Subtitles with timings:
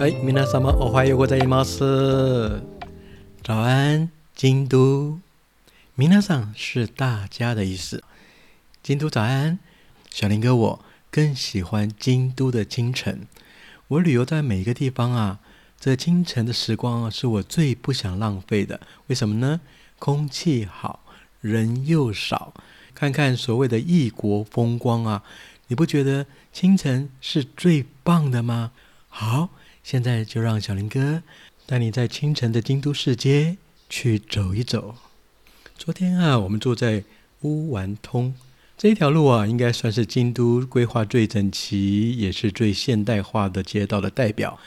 [0.00, 2.62] 哎，皆さんおはようございます。
[3.42, 5.18] 早安，京都。
[5.98, 8.02] 皆さん是大家的意思。
[8.82, 9.58] 京都早安，
[10.10, 10.80] 小林哥，我
[11.10, 13.26] 更喜欢京都的清晨。
[13.88, 15.40] 我旅游在每一个地方啊，
[15.78, 18.80] 这清晨的时光啊，是我最不想浪费的。
[19.08, 19.60] 为什么呢？
[19.98, 21.00] 空气好，
[21.42, 22.54] 人又少，
[22.94, 25.22] 看看所谓的异国风光啊，
[25.68, 28.72] 你不觉得清晨是最棒的吗？
[29.08, 29.48] 好，
[29.83, 31.23] 现在就让小林哥
[31.65, 33.57] 带你在清晨的京都市街
[33.89, 34.95] 去走一走。
[35.77, 37.03] 昨天啊，我们住在
[37.41, 38.33] 乌丸通
[38.77, 44.59] 这一条路啊，应该算是京都规划最整齐，也是最现代化的街道的代表。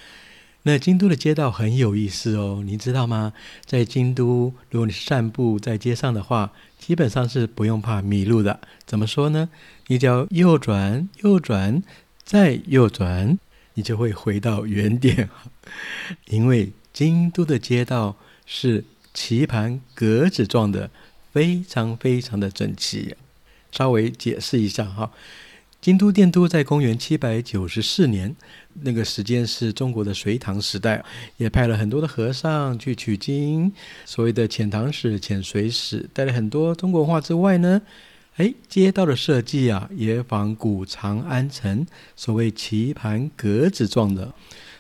[0.67, 3.33] 那京都的街道很有意思哦，你知道吗？
[3.67, 8.61] 在京都，如果你散步在街上的话，基本上是不用怕迷路的。
[8.87, 9.51] 怎么说呢？
[9.89, 11.83] 你只要右转、右转、
[12.25, 13.39] 再右转，
[13.75, 15.29] 你就会回到原点。
[16.27, 20.91] 因为京都的街道是棋盘格子状的，
[21.33, 23.15] 非常非常的整齐。
[23.71, 25.11] 稍微解释一下哈，
[25.81, 28.37] 京都电都在公元七百九十四年，
[28.83, 31.05] 那个时间是中国的隋唐时代，
[31.39, 33.73] 也派了很多的和尚去取经，
[34.05, 37.83] 所谓的遣唐使、遣隋使，带了很多中国文化之外呢，
[38.37, 44.33] 哎，街道的设计啊，也仿古长安城，所谓棋盘格子状的。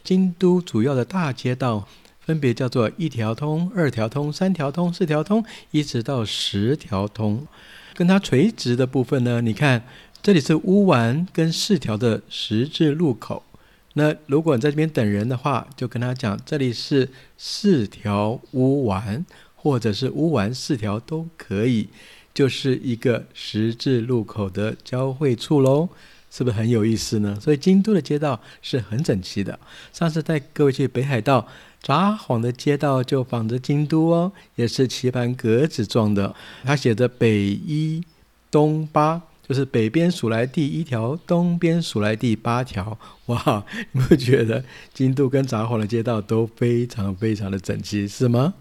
[0.02, 1.86] 京都主要的大街道
[2.19, 7.47] 分别叫做一条通、二条通、三条通、四条通，一直到十条通。
[7.94, 9.84] 跟它垂直的部分呢，你看
[10.20, 13.44] 这里是乌丸跟四条的十字路口。
[13.92, 21.88] 那如果你在这边等人的话，就跟他讲这里是四条乌丸，或者是乌丸四条都可以，
[22.35, 25.89] 就是一个十字路口的交汇处喽。
[26.37, 27.39] 是不是很有意思呢？
[27.41, 29.56] 所以京都的街道是很整齐的。
[29.93, 31.47] 上次带各位去北海道，
[31.81, 36.34] 札幌的街道就仿着京都哦，也是棋盘格子状的。
[36.65, 38.03] 它写着北一
[38.50, 42.99] 东八，就是北边数来第一条，东边数来第八条。
[43.27, 48.55] 哇，你不觉得京都跟札幌的街道都非常非常的整齐，是吗？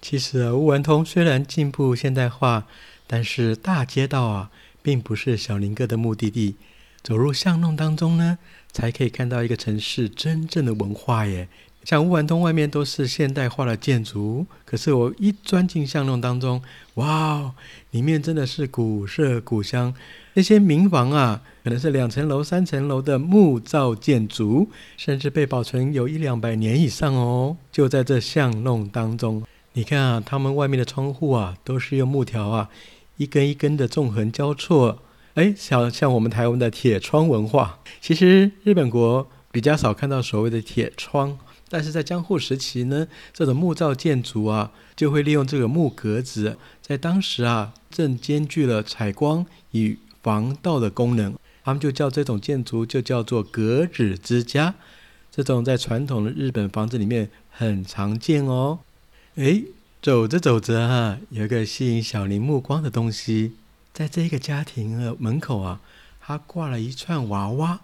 [0.00, 2.66] 其实啊，乌丸通虽然进步现代化，
[3.12, 4.50] 但是大街道啊，
[4.80, 6.56] 并不是小林哥的目的地。
[7.02, 8.38] 走入巷弄当中呢，
[8.72, 11.46] 才可以看到一个城市真正的文化耶。
[11.84, 16.62] 像乌丸通外面都是现代化的建筑，可是我一钻进巷弄当中，
[16.94, 17.52] 哇，
[17.90, 19.92] 里面真的是古色古香。
[20.32, 27.58] 那些民房啊，可能是两层楼、三层楼的木造建筑，甚至被保存有一两百年以上哦。
[27.70, 29.42] 就在这巷弄当中，
[29.74, 32.70] 你看啊，他们外面的窗户啊，都是用木条啊，
[33.22, 34.98] 一根一根的纵横交错。
[35.34, 41.38] 哎，像像我们台湾的铁窗文化，其实日本国比较少看到所谓的铁窗，
[41.70, 51.34] 但是在江户时期呢，这种木造建筑啊，就会利用这个木格子，在当时啊，正兼具了采光与防盗的功能，
[51.64, 54.74] 他们就叫这种建筑就叫做格子之家。
[55.30, 58.80] 这种在传统的日本房子里面很常见哦。
[59.36, 59.62] 哎，
[60.02, 63.52] 走着走着啊，有一个吸引小林目光的东西。
[63.94, 65.80] 在这个家庭的门口啊，
[66.20, 67.78] 他挂了一串娃娃，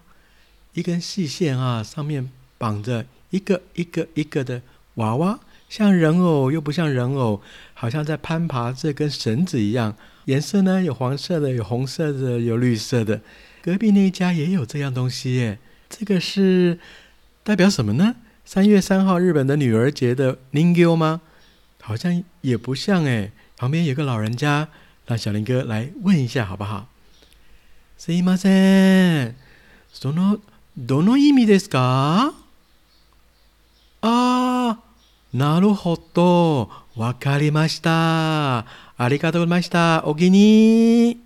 [0.75, 4.63] 一根细线啊，上面绑着一个一个一个的
[4.95, 7.41] 娃娃，像人偶又不像人偶，
[7.73, 9.95] 好像在攀爬这根绳子一样。
[10.25, 13.21] 颜色呢，有黄色的，有红色的，有绿色的。
[13.63, 15.61] 隔壁那一家也有这样东西耶。
[15.89, 16.81] 这个是
[17.45, 18.17] 代表什么呢？
[18.45, 21.21] 三月三号日本的女儿节的 Ningyo 吗？
[21.88, 23.32] 好像也不像哎。
[23.58, 24.68] 旁边有个老人家。
[25.06, 26.86] 让小林哥来问一下好不好？
[27.98, 29.36] すいません。
[29.92, 30.40] その
[30.78, 32.34] どの意味ですか？
[34.02, 34.80] あ、
[35.34, 38.66] なるほど、わかりました。
[38.98, 40.06] ありがとうございました。
[40.06, 41.20] お気に。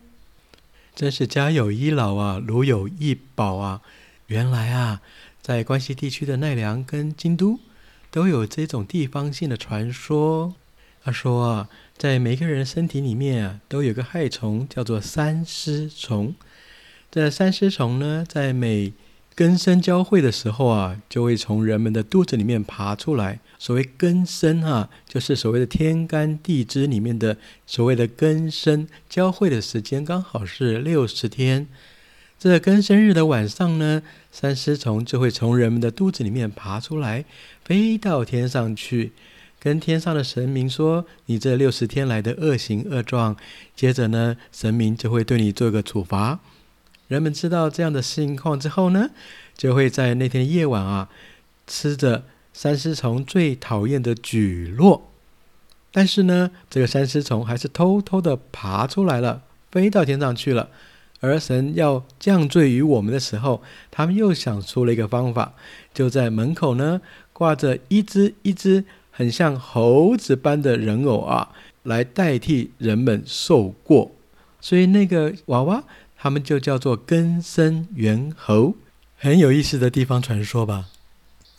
[0.95, 3.81] 真是家有一老啊，如有一宝啊。
[4.28, 5.01] 原来啊，
[5.44, 7.60] 在关西地区的奈良跟京都，
[8.12, 10.55] 都有这种地方性的传说。
[11.03, 11.69] 他说啊。
[11.99, 16.35] 在每个人身体里面啊，都有个害虫，叫做三丝虫。
[17.12, 18.93] 这三丝虫呢，在每
[19.37, 23.38] 根生交汇的时候啊，就会从人们的肚子里面爬出来。
[23.56, 27.37] 所谓根生啊，就是所谓的天干地支里面的
[27.69, 31.69] 所谓的根生交汇的时间，刚好是六十天。
[32.43, 34.03] 这根生日的晚上呢，
[34.33, 37.25] 三丝虫就会从人们的肚子里面爬出来，
[37.65, 39.12] 飞到天上去。
[39.61, 43.37] 跟天上的神明说，你这六十天来的恶行恶状，
[43.77, 46.41] 接着呢，神明就会对你做个处罚。
[47.06, 49.11] 人们知道这样的情况之后呢，
[49.56, 51.09] 就会在那天夜晚啊，
[51.69, 55.12] 吃着三尸虫最讨厌的菊络。
[55.93, 60.71] 但是呢，这个三尸虫还是偷偷的爬出来了，飞到天上去了。
[61.23, 65.55] 而神要降罪于我们的时候，他们又想出了一个方法，
[65.95, 67.01] 就在门口呢
[67.33, 71.53] 挂着一只一只很像猴子般的人偶啊，
[71.85, 74.11] 来代替人们受过。
[74.61, 75.85] 所以那个娃娃，
[76.19, 78.75] 他们就叫做根生猿猴，
[79.17, 80.89] 很有意思的地方传说吧。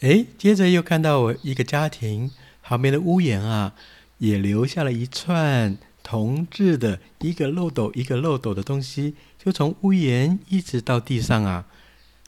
[0.02, 2.32] 诶，接着又看到我一个家庭
[2.62, 3.74] 旁边的屋檐啊，
[4.18, 5.78] 也留下了一串
[6.14, 9.16] 铜制的一个漏斗一个漏斗的东西。
[9.44, 11.66] 就从屋檐一直到地上啊，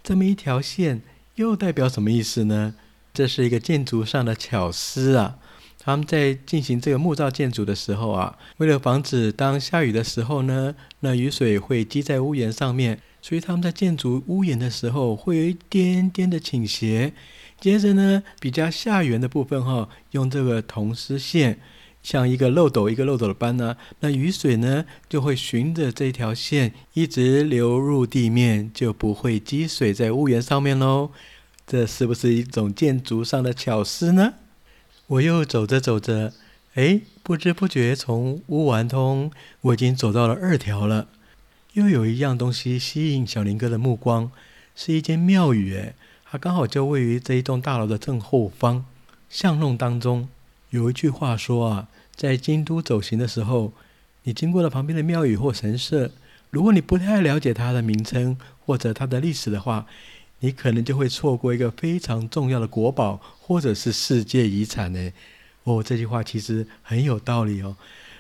[0.02, 1.04] 这么一条线
[1.36, 2.74] 又代表什么意思呢？
[3.14, 5.38] 这是一个建筑上的巧思啊！
[5.78, 17.14] 他们在进行这个木造建筑的时候啊，为了防止当下雨的时候呢，那雨水会积在屋檐上面，所以他们在建筑屋檐的时候会有一点点的倾斜。
[17.62, 21.60] 接着呢，比较下缘的部分哈，用这个铜丝线。
[22.06, 31.10] 像一个漏斗一个漏斗的般呢，那雨水呢就会循着这条线一直流入地面，就不会积水在屋檐上面喽。
[31.66, 34.36] 这是不是一种建筑上的巧思呢？
[35.08, 36.32] 我又走着走着，
[36.76, 39.32] 哎，不知不觉从乌丸通，
[39.62, 41.08] 我已经走到了二条了。
[41.74, 44.30] 又有一样东西吸引小林哥的目光，
[44.76, 45.96] 是一间庙宇，哎，
[46.30, 48.86] 它刚好就位于这一栋大楼的正后方
[49.28, 50.30] 巷弄当中。
[50.70, 51.88] 有一句话说啊。
[52.16, 53.74] 在京都走行的时候，
[54.24, 56.12] 你经过了旁边的庙宇或神社，
[56.50, 59.86] 如果你不太了解它的名称或者它的历史的话，
[60.40, 65.12] 你可能就会错过一个非常重要的国宝或者是世界遗产呢。
[65.66, 67.76] 哦，这句话其实很有道理哦。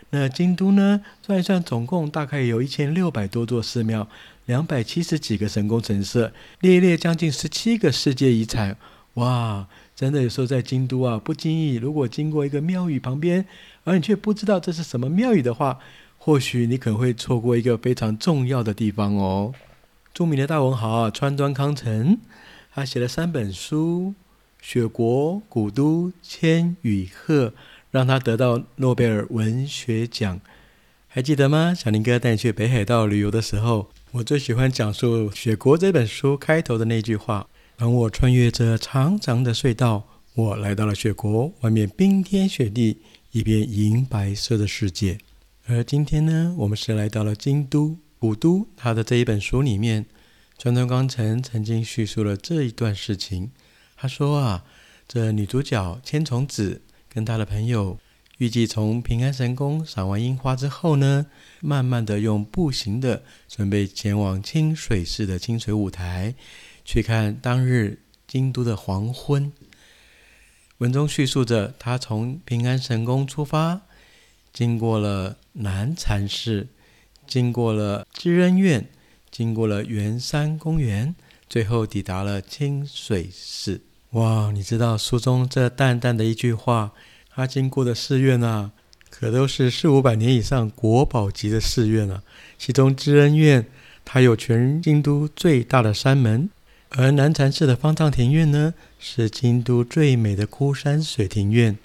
[0.09, 4.09] 那京都呢，算一算，总共大概有一千六百多座寺庙，
[4.45, 8.75] 两百七十几个神宫神社，列列将近十七个世界遗产。
[9.13, 13.45] 哇，真的有时候在京都啊，不经意如果经过一个庙宇旁边。
[13.86, 15.80] 而你却不知道这是什么庙宇的话，
[16.18, 19.53] 或许你可能会错过一个非常重要的地方哦。
[20.13, 22.18] 著名的大文豪啊，川端康成，
[22.74, 24.15] 他写了三本书，
[24.65, 27.47] 《雪国》《古都》《千与鹤》，
[27.92, 30.42] 让他得到诺贝尔文学奖。
[31.07, 31.74] 还记得吗？
[31.74, 37.47] 小林哥带你去北海道旅游的时候，我最喜欢讲述《雪国》这本书开头的那句话
[37.77, 43.01] ：“当我穿越这长长的隧道，我来到了雪国，外面冰天雪地。”
[43.36, 45.18] 一片银白色的世界，
[45.66, 48.66] 而今天呢，我们是来到了京都古都。
[48.77, 50.06] 他的这一本书里面，
[50.57, 53.51] 川端康成曾经叙述了这一段事情。
[53.98, 54.63] 他说啊，
[55.06, 58.00] 这女主角千重子跟她的朋友，
[58.38, 61.25] 预计从平安神宫赏完樱花之后呢，
[61.60, 66.33] 慢慢的用步行的准备前往清水寺的清水舞台，
[66.86, 69.52] 去看当日京都的黄昏。
[70.78, 73.82] 文中叙述着，他从平安神宫出发，
[74.54, 76.68] 经过了南禅寺，
[77.26, 78.88] 经过了知恩院，
[79.32, 81.16] 经过了圆山公园，
[81.50, 83.81] 最后抵达了清水寺。
[84.12, 86.92] 哇，你知道书中这淡淡的一句话，
[87.30, 88.72] 他经过的寺院啊，
[89.10, 92.21] 可都是四五百年以上国宝级的寺院啊。
[92.57, 93.66] 其中知恩院，
[94.04, 96.50] 它有全京都最大的山门。
[96.89, 101.77] 而南禅寺的方丈庭院呢，是京都最美的枯山水庭院。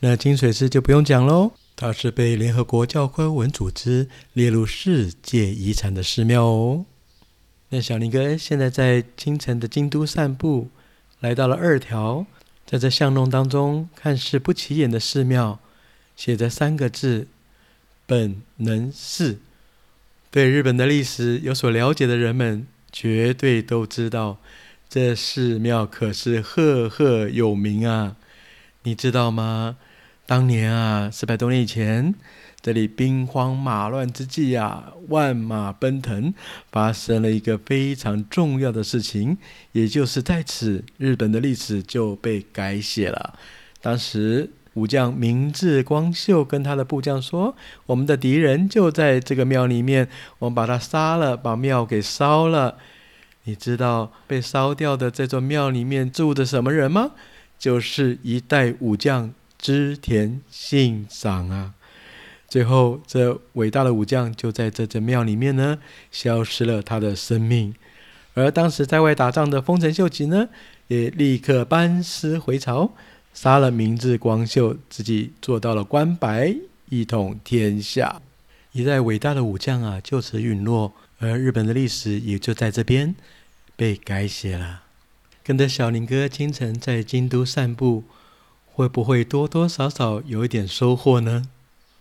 [0.00, 6.84] 那金水寺就不用讲喽，它是被联合国教科文组织列入世界遗产的寺庙哦。
[7.70, 10.68] 那小林哥现在在清晨的京都散步，
[11.20, 12.26] 来到了二条，
[12.66, 15.58] 在这巷弄当中，看似不起眼的寺庙，
[16.14, 17.26] 写着三个字：
[18.04, 19.38] 本能寺。
[20.30, 22.66] 对日本的历史有所了解的人们。
[22.98, 24.38] 绝对都知道，
[24.88, 28.16] 这寺庙可是赫赫有名啊！
[28.84, 29.76] 你知道吗？
[30.24, 32.14] 当年啊，四百多年以前，
[32.62, 36.32] 这里兵荒马乱之际啊，万马奔腾，
[36.72, 39.36] 发生了一个非常重要的事情，
[39.72, 43.38] 也就是在此，日本的历史就被改写了。
[43.82, 47.56] 当时武将明智光秀跟他的部将说
[47.86, 50.06] ：“我们的敌人就在这个庙里面，
[50.38, 52.76] 我们把他杀了，把庙给烧了。
[53.44, 57.12] 你知道被烧掉的这座庙里面住着什么人吗？
[57.58, 61.72] 就是一代武将织田信长啊！
[62.46, 65.78] 最后，这伟大的武将就在这座庙里面呢，
[66.12, 67.74] 消失了他的生命。
[68.34, 70.50] 而当时在外打仗的丰臣秀吉呢，
[70.88, 72.92] 也立刻班师回朝。”
[73.36, 76.56] 杀了明治光秀，自己做到了关白，
[76.88, 78.22] 一统天下。
[78.72, 83.14] 一代伟大的武将啊，就此陨落，而日本的历史也就在这边
[83.76, 84.84] 被改写了。
[85.44, 88.04] 跟着小林哥清晨在京都散步，
[88.72, 91.46] 会不会多多少少有一点收获呢？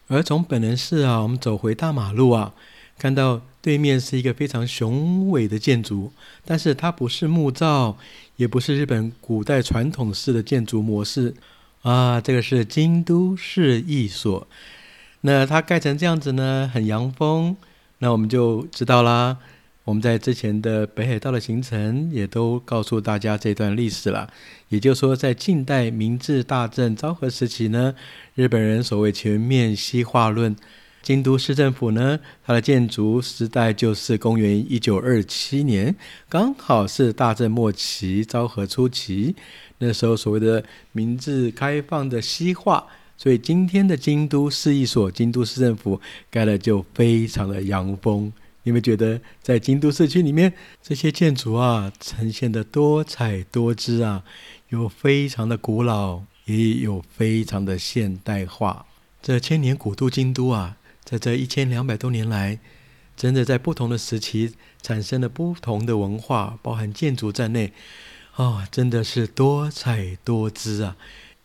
[0.08, 2.54] 而从本能寺啊，我们走回大马路啊，
[2.98, 6.12] 看到对面是一个非常雄伟的建筑，
[6.46, 7.98] 但是它不是木造，
[8.38, 11.34] 也不是日本古代传统式的建筑模式
[11.82, 14.48] 啊，这个是京都市役所。
[15.22, 17.56] 那它盖成这样子呢，很洋风，
[18.00, 19.38] 那我们就知道啦。
[19.84, 24.28] 我们在之前的北海道的行程也都告诉大家这段历史了。
[24.70, 27.94] 也就是说，在近代明治大正昭和时期呢，
[28.34, 30.56] 日本人所谓全面西化论，
[31.06, 35.96] 京都市政府呢，它的建筑时代就是公元一九二七年，
[36.28, 39.36] 刚好是大正末期、昭和初期。
[39.78, 48.34] 那时候所谓的明治开放的西化，所以今天的京都市一所、京都市政府盖的就非常的洋风。
[48.64, 54.24] 你们觉得在京都市区里面，这些建筑啊，呈现的多彩多姿啊，
[54.70, 58.88] 有非常的古老，也有非常的现代化。
[59.22, 62.58] 这千年古都京都啊，在这一千两百多年来，
[63.16, 67.72] 真的在不同的时期产生了不同的文化，包含建筑在内，
[68.34, 70.98] 啊，真的是多彩多姿啊！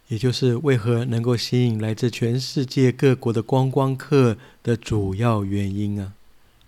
[0.09, 6.15] 也就是为何能够吸引来自全世界各国的观光客的主要原因啊！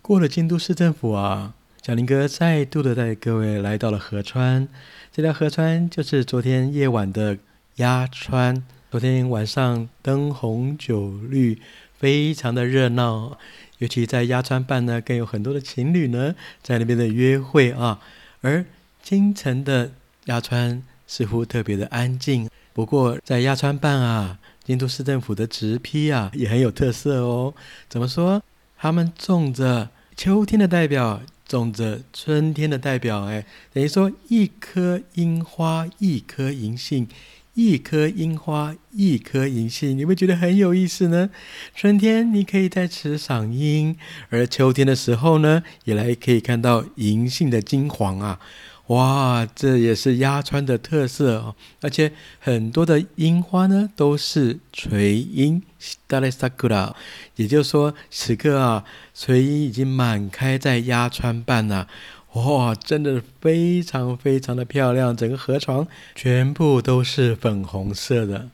[0.02, 4.68] 过了京都市政府啊，小林哥再度的带各位来到了河川。
[5.10, 7.38] 这条河川就是昨天夜晚的
[7.76, 8.62] 鸭川。
[8.90, 11.58] 昨天晚上灯红酒绿，
[12.02, 13.38] 非常的热闹。
[13.78, 18.00] 尤其在鸭川畔呢，更有很多的情侣呢在那边的约会啊。
[18.40, 18.64] 而
[19.04, 19.92] 清晨的
[20.24, 22.50] 鸭川似乎特别的安静。
[22.72, 27.54] 不过在鸭川畔啊，京都市政府的直批啊也很有特色哦。
[27.88, 28.42] 怎么说？
[28.76, 37.06] 他们种着秋天的代表，种着春天的代表，哎，等于说一颗樱花，一颗银杏，
[37.54, 41.28] 一颗樱花，一颗银杏，你会觉得很有意思呢。
[41.74, 43.96] 春天你可以在此赏樱，
[44.30, 48.40] 而秋天的时候呢，也来可以看到银杏的金黄啊。
[48.88, 55.62] 哇，这也是鸭川的特色哦，而且很多的樱花呢都是垂樱，
[56.06, 56.94] 达雷萨库拉，
[57.36, 61.86] 也就是说，此刻啊，垂樱已经满开在鸭川畔了。
[62.34, 68.48] 哇，真的非常非常的漂亮，整个河床全部都是粉红色的。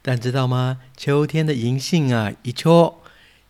[0.00, 0.78] 但知道吗？
[0.96, 3.02] 秋天的银杏啊，一戳，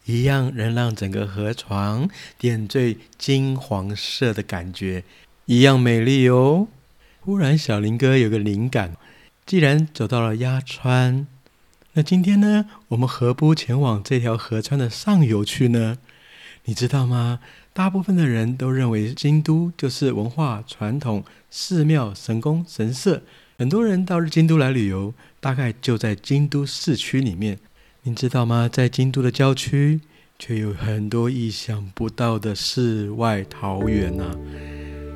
[0.07, 2.09] 一样能让整个河床
[2.39, 5.05] 点缀金黄色的感觉。
[5.45, 6.69] 一样美丽哦！
[7.21, 8.97] 忽然，小林哥有个灵感，
[9.45, 11.27] 既然走到了鸭川，
[11.93, 15.99] 那今天呢，我们何不前往这条河川的上游去呢？
[16.69, 17.41] 你知道吗？
[17.73, 23.23] 大部分的人都认为京都就是文化传统、寺庙、神宫、神社，
[23.57, 27.59] 很多人到京都来旅游，大概就在京都市区里面。
[28.03, 28.69] 你知道吗？
[28.71, 30.03] 在京都的郊区，
[30.39, 34.37] 却有很多意想不到的世外桃源啊！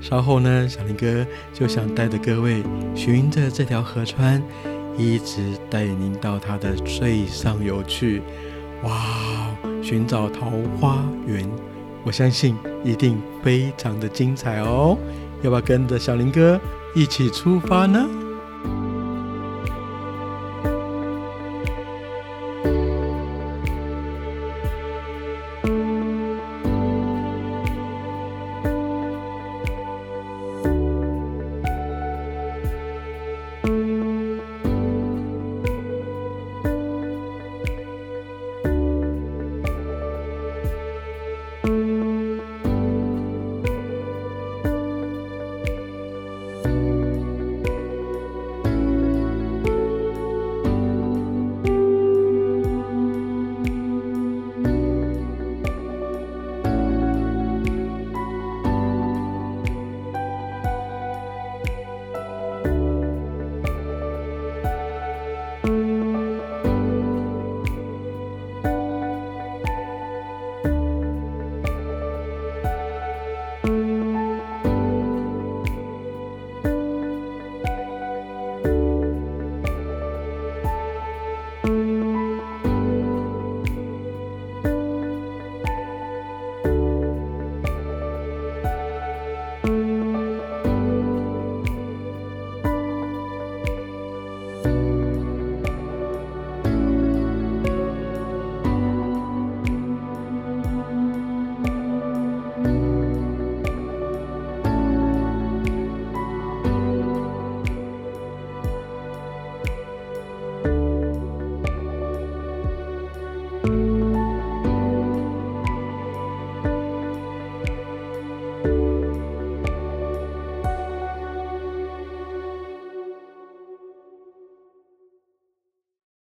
[0.00, 2.62] 稍后呢，小林哥就想带着各位
[2.94, 4.42] 循着这条河川，
[4.96, 8.22] 一直带您到它的最上游去。
[8.82, 9.06] 哇，
[9.82, 11.48] 寻找桃花源，
[12.04, 14.98] 我相信一定非常的精彩哦！
[15.42, 16.60] 要不要跟着小林哥
[16.94, 18.08] 一起出发呢？